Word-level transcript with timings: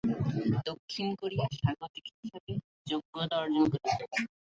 দক্ষিণ 0.67 1.07
কোরিয়া 1.19 1.45
স্বাগতিক 1.57 2.05
হিসাবে 2.15 2.53
যোগ্যতা 2.87 3.35
অর্জন 3.37 3.65
করেছে। 3.73 4.03